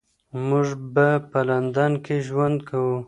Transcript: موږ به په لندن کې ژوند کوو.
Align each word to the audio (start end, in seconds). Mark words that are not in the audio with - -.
موږ 0.47 0.67
به 0.93 1.07
په 1.29 1.39
لندن 1.49 1.91
کې 2.05 2.15
ژوند 2.27 2.57
کوو. 2.69 2.97